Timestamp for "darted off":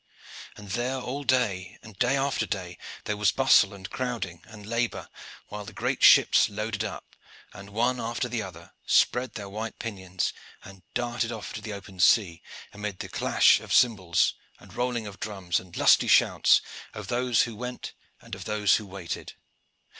10.95-11.53